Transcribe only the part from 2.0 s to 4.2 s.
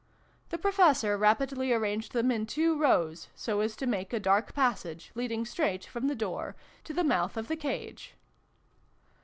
them in two rows, so as to make a